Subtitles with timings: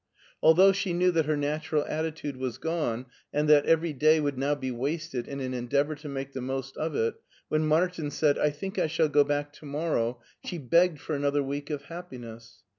[0.41, 4.55] Although she knew that her natural attitude was gone, and that every day would now
[4.55, 8.49] be wasted in an endeavor to make the most of it, when Martin said," I
[8.49, 12.63] think I shall go back to morrow," she begged for another week of happiness.